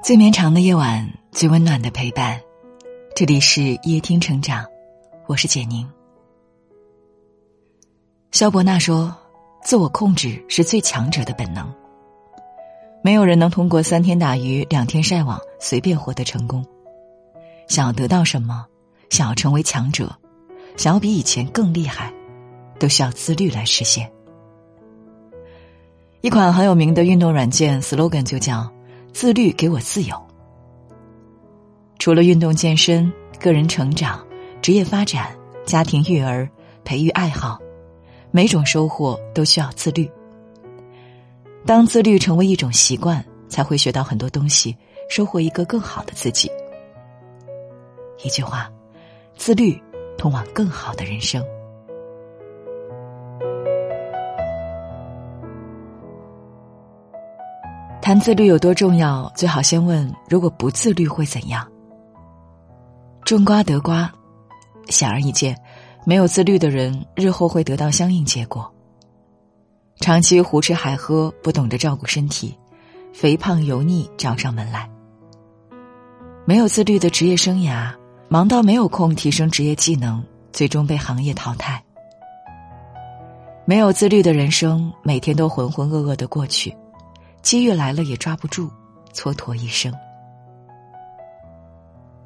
[0.00, 2.40] 最绵长的夜晚，最温暖的陪伴。
[3.16, 4.64] 这里是夜听成长，
[5.26, 5.86] 我是简宁。
[8.30, 9.14] 肖伯纳说
[9.64, 11.68] ：“自我控制是最强者的本能。
[13.02, 16.64] 没有人能通过三天打鱼两天晒网随便获得成功。
[17.66, 18.64] 想要得到什么，
[19.10, 20.16] 想要成为强者，
[20.76, 22.12] 想要比以前更厉害，
[22.78, 24.10] 都需要自律来实现。”
[26.22, 28.72] 一款很有名的运动软件 slogan 就叫。
[29.20, 30.16] 自律给我自由。
[31.98, 34.24] 除了运动健身、个人成长、
[34.62, 36.48] 职业发展、家庭育儿、
[36.84, 37.58] 培育爱好，
[38.30, 40.08] 每种收获都需要自律。
[41.66, 44.76] 当自律成为一种习惯，才会学到很多东西，
[45.10, 46.48] 收获一个更好的自己。
[48.22, 48.70] 一句话，
[49.36, 49.76] 自律
[50.16, 51.44] 通往更好的人生。
[58.08, 59.30] 谈自律有多重要？
[59.36, 61.68] 最好先问：如果不自律会怎样？
[63.22, 64.10] 种瓜得瓜，
[64.88, 65.54] 显而易见，
[66.06, 68.72] 没有自律的人日后会得到相应结果。
[70.00, 72.58] 长期胡吃海喝，不懂得照顾身体，
[73.12, 74.88] 肥胖油腻找上门来。
[76.46, 77.92] 没有自律的职业生涯，
[78.30, 81.84] 忙到没有空提升职业技能，最终被行业淘汰。
[83.66, 86.74] 没有自律的人生，每天都浑浑噩噩的过去。
[87.48, 88.70] 机遇来了也抓不住，
[89.14, 89.90] 蹉跎一生。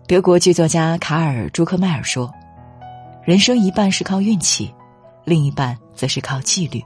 [0.09, 2.29] 德国剧作家卡尔·朱克迈尔说
[3.23, 4.75] ：“人生一半是靠运气，
[5.25, 6.85] 另一半则是靠纪律，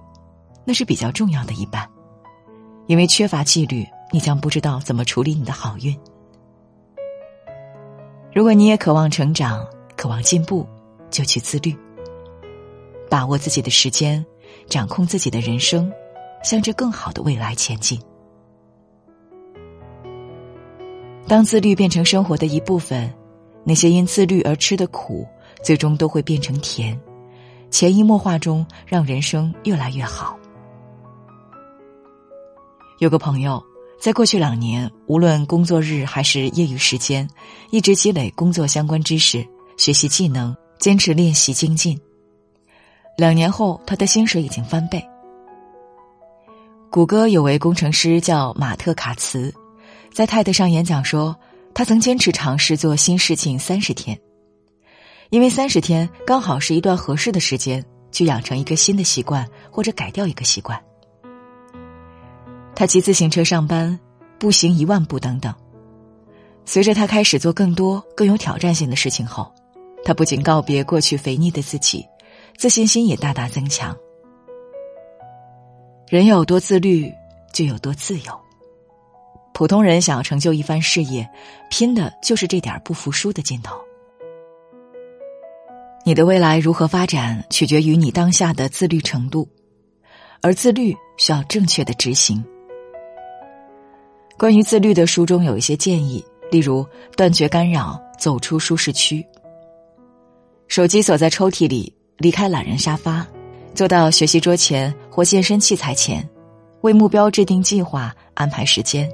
[0.67, 1.89] 那是比较重要的一半。
[2.89, 5.99] 因为缺乏纪律，你将不知道怎么处理你的好运。
[8.35, 10.69] 如果你也渴望成长，渴望进步，
[11.09, 11.75] 就去自律，
[13.09, 14.23] 把握自己的时间，
[14.69, 15.91] 掌控自己的人生，
[16.45, 17.99] 向着更好的未来前进。”
[21.29, 23.13] 当自律变成生活的一部分，
[23.65, 25.27] 那些因自律而吃的苦，
[25.63, 26.99] 最终都会变成甜，
[27.69, 30.39] 潜移默化中让人生越来越好。
[33.01, 33.61] 有个朋友，
[34.01, 37.29] 在过去两年，无论工作日还是业余时间，
[37.71, 39.45] 一直积累工作相关知识，
[39.77, 42.01] 学习技能，坚持练习精进。
[43.19, 45.05] 两年后，他的薪水已经翻倍。
[46.89, 49.53] 谷歌有位工程师叫马特卡茨。
[50.17, 51.37] 在 TED 上演讲说，
[51.75, 54.19] 他曾坚持尝试做新事情三十天，
[55.29, 60.83] 因为三十天刚好是一段合适的时间，去养成一个新的习惯或者改掉一个习惯。
[62.75, 64.01] 他骑自行车上班，
[64.39, 65.55] 步行一万步等等。
[66.65, 69.53] 随着他开始做更多更有挑战性的事情后，
[70.03, 72.03] 他不仅告别过去肥腻的自己，
[72.57, 73.95] 自信心也大大增强。
[76.09, 77.13] 人有多自律，
[77.53, 78.46] 就有多自由。
[79.57, 81.27] 普通人想要成就一番事业，
[81.71, 83.75] 拼的就是这点不服输的劲头。
[86.05, 89.49] 你的未来如何发展，取决于你当下的自律程度，
[90.43, 92.45] 而自律需要正确的执行。
[94.37, 99.27] 关于自律的书中有一些建议，例如断绝干扰，走出舒适区，
[100.69, 103.27] 手机锁在抽屉里，离开懒人沙发，
[103.75, 106.29] 坐到学习桌前或健身器材前，
[106.83, 109.11] 为目标制定计划，安排时间。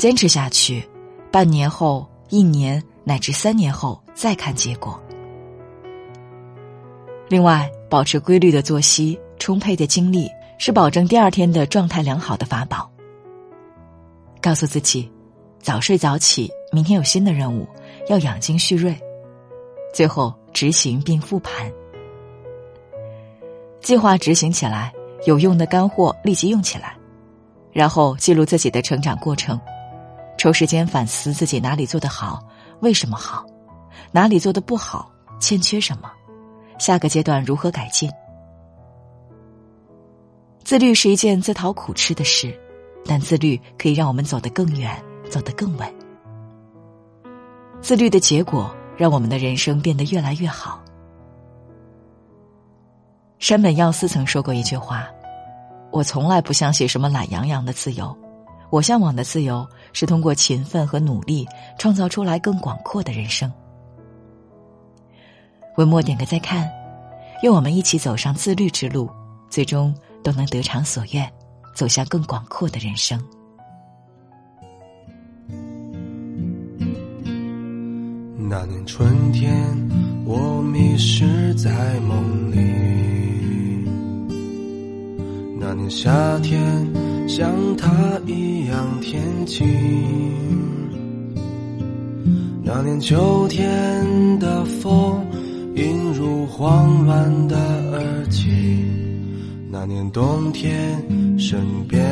[0.00, 0.82] 坚持下去，
[1.30, 4.98] 半年后、一年乃至三年后再看结果。
[7.28, 12.90] 另外，保持规律的作息、充沛的精力，是保证第二天的状态良好的法宝。
[14.40, 15.12] 告诉自己，
[15.60, 17.68] 早睡早起，明天有新的任务，
[18.08, 18.98] 要养精蓄锐。
[19.92, 21.70] 最后执行并复盘，
[23.82, 24.90] 计划执行起来，
[25.26, 26.96] 有用的干货立即用起来，
[27.70, 29.60] 然后记录自己的成长过程。
[30.40, 32.42] 抽时间反思自己哪里做得好，
[32.80, 33.44] 为什么好，
[34.10, 36.10] 哪里做的不好，欠缺什么，
[36.78, 38.10] 下个阶段如何改进。
[40.64, 42.58] 自律是一件自讨苦吃的事，
[43.04, 44.98] 但自律可以让我们走得更远，
[45.28, 45.94] 走得更稳。
[47.82, 50.82] 自律的结果让我们的人生变得越来越好。
[53.38, 55.06] 山本耀司曾说过一句话
[55.92, 58.16] ：“我从来不相信什么懒洋洋的自由。”
[58.70, 61.46] 我向往的自由是通过勤奋和努力
[61.78, 63.50] 创造出来更广阔的人生。
[65.76, 66.70] 文末点个再看，
[67.42, 69.08] 愿我们一起走上自律之路，
[69.48, 71.30] 最终都能得偿所愿，
[71.74, 73.18] 走向更广阔的人生。
[78.36, 79.52] 那年春天，
[80.26, 82.58] 我迷失在梦里；
[85.58, 87.09] 那年夏天。
[87.30, 87.88] 像他
[88.26, 89.64] 一样天晴。
[92.64, 94.04] 那年秋天
[94.40, 95.24] 的风，
[95.76, 97.56] 映入慌乱的
[97.92, 98.84] 耳际。
[99.70, 101.00] 那年冬天，
[101.38, 102.02] 身边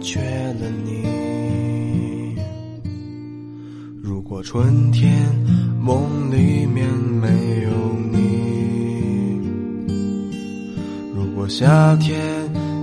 [0.00, 2.34] 缺了你。
[4.02, 5.28] 如果春天
[5.78, 6.88] 梦里面
[7.20, 7.28] 没
[7.64, 7.70] 有
[8.10, 9.42] 你，
[11.14, 12.16] 如果夏天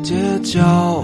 [0.03, 1.03] 街角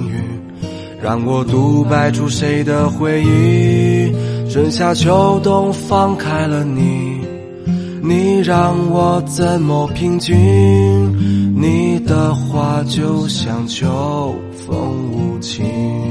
[1.01, 4.13] 让我独白出谁的回忆？
[4.51, 7.19] 春夏秋冬放开了你，
[8.03, 10.35] 你让我怎么平静？
[11.55, 14.35] 你的话就像秋
[14.67, 16.10] 风无情。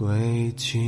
[0.00, 0.78] 轨迹？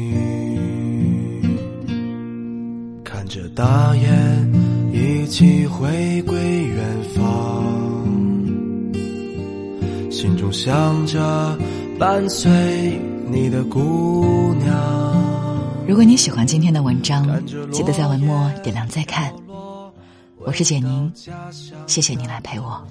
[3.04, 7.23] 看着大雁一起回归远方，
[10.11, 11.59] 心中想着
[11.99, 12.99] 伴随
[13.31, 15.85] 你的姑娘。
[15.87, 17.28] 如果你喜欢今天的文章，
[17.71, 19.31] 记得在文末点亮再看。
[20.38, 21.12] 我是简宁，
[21.87, 22.83] 谢谢你来陪我，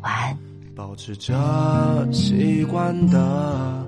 [0.00, 0.34] 晚安。
[0.74, 3.86] 保持着习惯的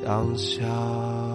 [0.00, 1.31] 想象。